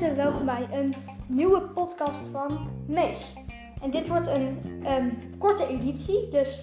[0.00, 0.94] mensen, welkom bij een
[1.26, 3.34] nieuwe podcast van Mees.
[3.82, 6.62] En dit wordt een, een korte editie, dus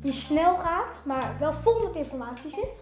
[0.00, 2.80] die snel gaat, maar wel vol met informatie zit.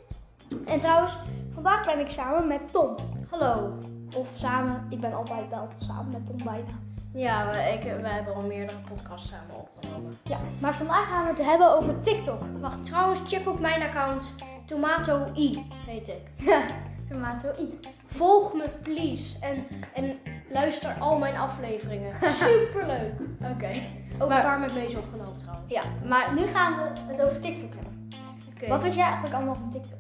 [0.65, 1.19] En trouwens,
[1.55, 2.95] vandaag ben ik samen met Tom.
[3.31, 3.79] Hallo.
[4.17, 6.79] Of samen, ik ben altijd wel samen met Tom bijna.
[7.15, 10.13] Ja, wij, ik, wij hebben al meerdere podcasts samen opgenomen.
[10.25, 12.41] Ja, maar vandaag gaan we het hebben over TikTok.
[12.61, 14.35] Wacht, trouwens, check op mijn account.
[14.65, 16.23] Tomato I heet ik.
[17.09, 17.79] Tomato I.
[18.07, 19.39] Volg me, please.
[19.41, 20.19] En, en
[20.51, 22.13] luister al mijn afleveringen.
[22.31, 23.13] Superleuk.
[23.53, 23.71] Oké.
[24.19, 25.73] Ook Maar- een paar met Mees opgenomen trouwens.
[25.73, 28.09] Ja, maar nu gaan we het over TikTok hebben.
[28.55, 28.69] Oké.
[28.69, 29.99] Wat weet jij eigenlijk allemaal van TikTok?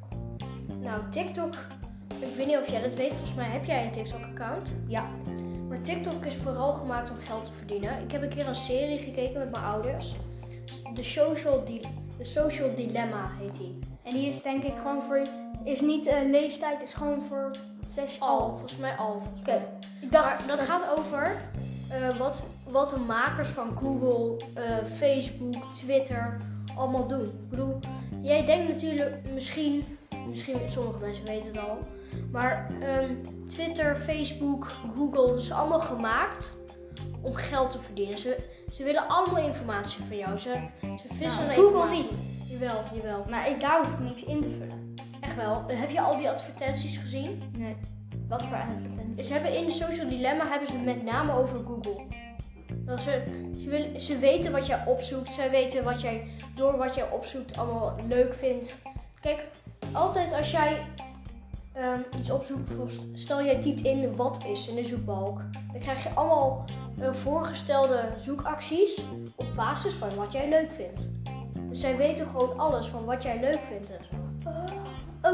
[0.80, 1.54] Nou, TikTok.
[2.18, 3.10] Ik weet niet of jij dat weet.
[3.10, 4.74] Volgens mij heb jij een TikTok-account.
[4.86, 5.04] Ja.
[5.68, 8.02] Maar TikTok is vooral gemaakt om geld te verdienen.
[8.02, 10.14] Ik heb een keer een serie gekeken met mijn ouders.
[10.94, 11.80] The Social, Di-
[12.18, 13.78] The Social Dilemma heet die.
[14.02, 15.22] En die is denk ik gewoon voor,
[15.68, 17.50] is niet eh, leeftijd, is gewoon voor
[17.90, 19.22] zes Al, volgens mij al.
[19.40, 19.66] Oké.
[20.00, 21.36] Ik Maar dacht dat gaat over
[21.90, 26.36] eh, wat, wat de makers van Google, eh, Facebook, Twitter
[26.76, 27.24] allemaal doen.
[27.24, 27.78] Ik bedoel,
[28.22, 31.78] jij denkt natuurlijk misschien, misschien sommige mensen weten het al,
[32.32, 33.14] maar ehm,
[33.48, 34.66] Twitter, Facebook,
[34.96, 36.52] Google, is allemaal gemaakt
[37.20, 38.18] om geld te verdienen.
[38.18, 38.36] Ze,
[38.72, 40.38] ze willen allemaal informatie van jou.
[40.38, 42.18] Ze, ze vissen Nou, Google informatie.
[42.48, 43.24] Jawel, jawel.
[43.30, 44.94] Maar ik, daar hoef ik niks in te vullen.
[45.38, 45.64] Wel.
[45.66, 47.42] Heb je al die advertenties gezien?
[47.58, 47.76] Nee.
[48.28, 49.26] Wat voor advertenties?
[49.26, 52.04] Ze hebben in de social dilemma hebben ze het met name over Google.
[52.72, 53.22] Dat ze,
[53.58, 55.34] ze, willen, ze weten wat jij opzoekt.
[55.34, 58.78] Zij weten wat jij door wat jij opzoekt allemaal leuk vindt.
[59.20, 59.44] Kijk,
[59.92, 60.86] altijd als jij
[61.72, 62.70] ehm, iets opzoekt,
[63.12, 65.40] stel jij typt in wat is in de zoekbalk.
[65.72, 66.64] Dan krijg je allemaal
[67.00, 69.02] eh, voorgestelde zoekacties
[69.36, 71.08] op basis van wat jij leuk vindt.
[71.68, 73.90] Dus zij weten gewoon alles van wat jij leuk vindt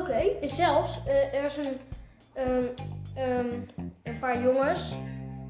[0.09, 0.41] en.
[0.41, 1.79] En zelfs, eh, er is een,
[2.33, 2.65] ehm,
[3.15, 3.47] ehm,
[4.03, 4.97] een paar jongens,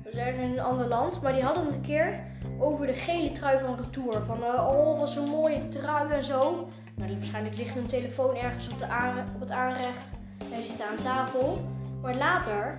[0.02, 2.20] we zijn in een ander land, maar die hadden een keer
[2.58, 4.22] over de gele trui van Retour.
[4.22, 6.68] Van, eh, oh, wat zo'n mooie trui en zo.
[6.94, 8.86] Nou, waarschijnlijk ligt hun telefoon ergens op, de
[9.34, 10.12] op het aanrecht.
[10.44, 11.60] Hij zit aan tafel.
[12.02, 12.78] Maar later,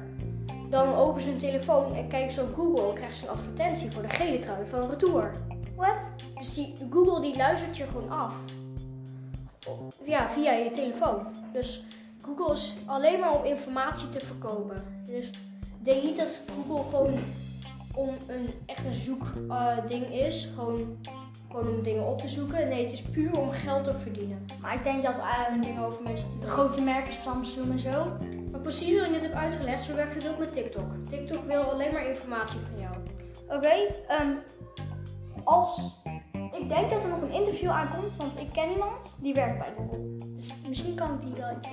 [0.69, 3.91] dan openen ze hun telefoon en kijken ze op Google en krijgen ze een advertentie
[3.91, 5.31] voor de gele trui van Retour.
[5.75, 6.09] What?
[6.35, 8.35] Dus die, Google die luistert je gewoon af.
[10.03, 11.27] Ja, via je telefoon.
[11.53, 11.83] Dus
[12.21, 14.83] Google is alleen maar om informatie te verkopen.
[15.05, 17.19] Dus ik denk niet dat Google gewoon
[17.95, 20.49] om een echt een zoekding is.
[20.55, 20.97] Gewoon,
[21.47, 22.67] gewoon om dingen op te zoeken.
[22.67, 24.45] Nee, het is puur om geld te verdienen.
[24.61, 28.17] Maar ik denk dat uh, Dingen over mensen te de grote merken, Samsung en zo.
[28.51, 30.91] Maar precies wat ik net heb uitgelegd, zo werkt het ook met TikTok.
[31.09, 32.95] TikTok wil alleen maar informatie van jou.
[33.57, 33.95] Oké.
[34.07, 34.31] ehm,
[35.43, 35.81] als...
[36.59, 39.73] Ik denk dat er nog een interview aankomt, want ik ken iemand die werkt bij
[39.77, 40.17] Google.
[40.35, 41.67] Dus misschien kan ik die wel iets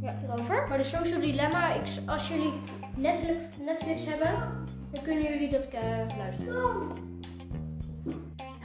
[0.00, 0.14] Ja.
[0.24, 0.66] erover.
[0.68, 2.52] Maar de Social Dilemma, ik, als jullie
[2.96, 5.80] Netflix, Netflix hebben, dan kunnen jullie dat eh,
[6.18, 6.64] luisteren.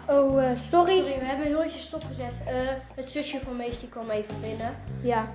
[0.09, 0.95] Oh, eh, sorry.
[0.95, 2.43] Sorry, we hebben heel even stopgezet.
[2.47, 2.53] Eh,
[2.95, 4.75] het zusje van Mees die kwam even binnen.
[5.01, 5.27] Ja.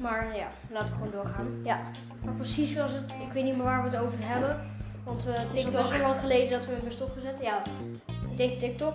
[0.00, 1.60] Maar ja, laten we gewoon doorgaan.
[1.62, 1.80] Ja.
[2.24, 4.70] Maar precies zoals het, ik weet niet meer waar we het over hebben.
[5.04, 7.38] Want het is al best wel lang geleden dat we hem hebben stopgezet.
[7.42, 7.62] Ja,
[8.32, 8.94] ik denk TikTok.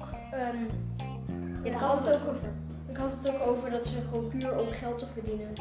[1.63, 2.49] Je ik, had het ook over.
[2.89, 5.53] ik had het ook over dat ze gewoon puur om geld te verdienen.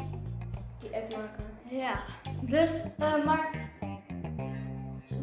[0.79, 1.43] Die app maken.
[1.77, 1.99] Ja.
[2.41, 3.49] Dus, eh, maar...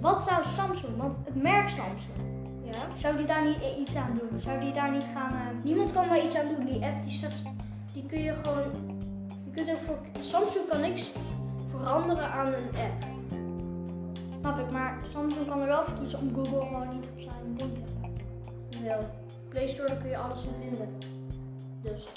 [0.01, 2.17] Wat zou Samsung, want het merk Samsung,
[2.63, 2.97] Ja.
[2.97, 4.39] zou die daar niet iets aan doen?
[4.39, 5.33] Zou die daar niet gaan...
[5.33, 6.65] eh, Niemand kan daar iets aan doen.
[6.67, 7.43] Die app die staat,
[7.93, 8.63] die kun je gewoon.
[9.45, 11.13] Je kunt er voor, Samsung kan niks
[11.71, 13.07] veranderen aan een app.
[14.41, 17.55] Snap ik, maar Samsung kan er wel voor kiezen om Google gewoon niet op zijn
[17.57, 18.14] ding te hebben.
[18.85, 19.01] Wel.
[19.49, 20.99] Play Store daar kun je alles in vinden.
[21.83, 22.09] Dus.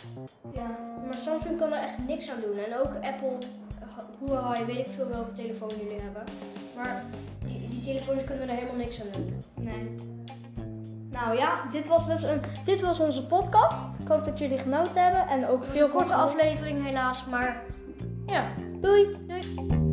[0.54, 0.78] Ja.
[1.06, 2.58] Maar Samsung kan er echt niks aan doen.
[2.58, 3.38] En ook Apple,
[4.20, 6.24] Huawei, weet ik veel welke telefoon jullie hebben.
[6.76, 7.04] Maar
[7.46, 9.44] die, die telefoons kunnen er helemaal niks aan doen.
[9.56, 9.96] Nee.
[11.12, 14.00] Nou ja, dit was dus een, dit was onze podcast.
[14.00, 17.64] Ik hoop dat jullie genoten hebben en ook veel korte aflevering helaas, maar
[18.26, 18.48] ja.
[18.80, 19.16] Doei!
[19.28, 19.86] Doei!